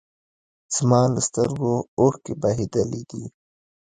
زما 0.75 1.01
له 1.13 1.19
سترګو 1.27 1.71
اوښکې 1.99 2.33
بهېدلي 2.41 3.01
دي 3.09 3.23